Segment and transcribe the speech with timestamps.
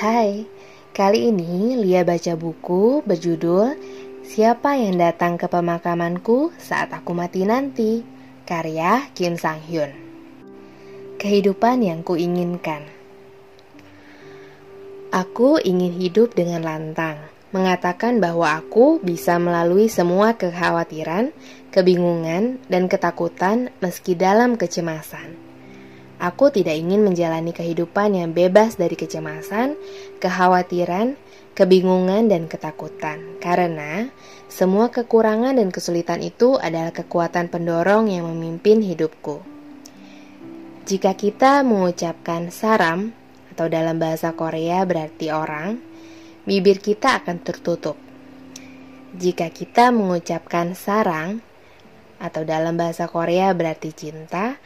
[0.00, 0.48] Hai,
[0.96, 3.76] kali ini Lia baca buku berjudul
[4.24, 8.00] Siapa yang datang ke pemakamanku saat aku mati nanti?
[8.48, 9.92] Karya Kim Sang Hyun.
[11.20, 12.80] Kehidupan yang kuinginkan.
[15.12, 17.20] Aku ingin hidup dengan lantang,
[17.52, 21.28] mengatakan bahwa aku bisa melalui semua kekhawatiran,
[21.76, 25.49] kebingungan, dan ketakutan meski dalam kecemasan.
[26.20, 29.72] Aku tidak ingin menjalani kehidupan yang bebas dari kecemasan,
[30.20, 31.16] kekhawatiran,
[31.56, 34.12] kebingungan, dan ketakutan, karena
[34.52, 39.40] semua kekurangan dan kesulitan itu adalah kekuatan pendorong yang memimpin hidupku.
[40.84, 43.16] Jika kita mengucapkan saram,
[43.56, 45.80] atau dalam bahasa Korea berarti orang,
[46.44, 47.96] bibir kita akan tertutup.
[49.16, 51.40] Jika kita mengucapkan sarang,
[52.20, 54.60] atau dalam bahasa Korea berarti cinta,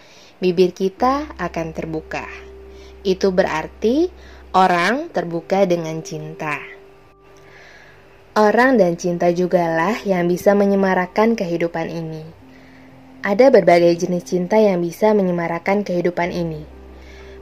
[0.45, 2.29] bibir kita akan terbuka.
[3.01, 4.13] Itu berarti
[4.53, 6.61] orang terbuka dengan cinta.
[8.37, 12.29] Orang dan cinta jugalah yang bisa menyemarakan kehidupan ini.
[13.25, 16.75] Ada berbagai jenis cinta yang bisa menyemarakan kehidupan ini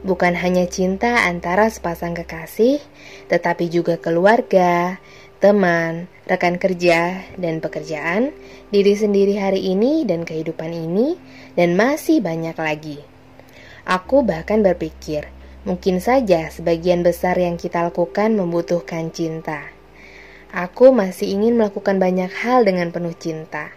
[0.02, 2.82] bukan hanya cinta antara sepasang kekasih,
[3.30, 4.98] tetapi juga keluarga,
[5.42, 8.30] teman, rekan kerja, dan pekerjaan,
[8.70, 11.18] diri sendiri hari ini dan kehidupan ini,
[11.58, 13.02] dan masih banyak lagi.
[13.82, 15.26] Aku bahkan berpikir,
[15.66, 19.66] mungkin saja sebagian besar yang kita lakukan membutuhkan cinta.
[20.54, 23.74] Aku masih ingin melakukan banyak hal dengan penuh cinta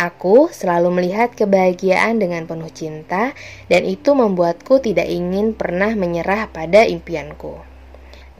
[0.00, 3.36] Aku selalu melihat kebahagiaan dengan penuh cinta,
[3.68, 7.69] dan itu membuatku tidak ingin pernah menyerah pada impianku.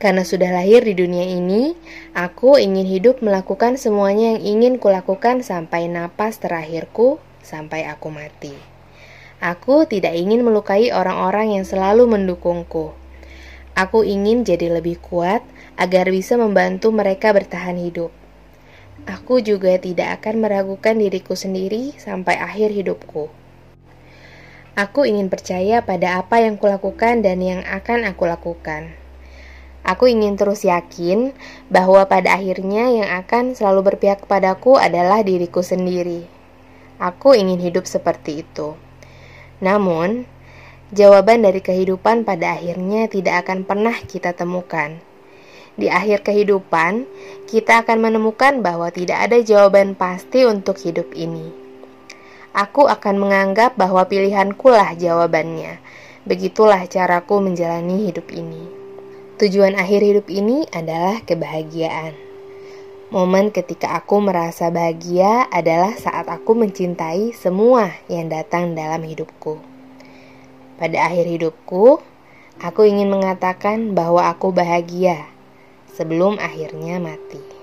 [0.00, 1.76] Karena sudah lahir di dunia ini,
[2.16, 8.56] aku ingin hidup melakukan semuanya yang ingin kulakukan sampai napas terakhirku, sampai aku mati.
[9.44, 12.96] Aku tidak ingin melukai orang-orang yang selalu mendukungku.
[13.76, 15.44] Aku ingin jadi lebih kuat
[15.76, 18.08] agar bisa membantu mereka bertahan hidup.
[19.04, 23.28] Aku juga tidak akan meragukan diriku sendiri sampai akhir hidupku.
[24.80, 28.96] Aku ingin percaya pada apa yang kulakukan dan yang akan aku lakukan.
[29.84, 31.32] Aku ingin terus yakin
[31.72, 36.28] bahwa pada akhirnya yang akan selalu berpihak kepadaku adalah diriku sendiri.
[37.00, 38.76] Aku ingin hidup seperti itu.
[39.64, 40.28] Namun,
[40.92, 45.00] jawaban dari kehidupan pada akhirnya tidak akan pernah kita temukan
[45.80, 47.08] di akhir kehidupan,
[47.48, 51.48] kita akan menemukan bahwa tidak ada jawaban pasti untuk hidup ini.
[52.52, 55.80] Aku akan menganggap bahwa pilihanku lah jawabannya.
[56.28, 58.79] Begitulah caraku menjalani hidup ini.
[59.40, 62.12] Tujuan akhir hidup ini adalah kebahagiaan.
[63.08, 69.56] Momen ketika aku merasa bahagia adalah saat aku mencintai semua yang datang dalam hidupku.
[70.76, 72.04] Pada akhir hidupku,
[72.60, 75.24] aku ingin mengatakan bahwa aku bahagia
[75.88, 77.59] sebelum akhirnya mati.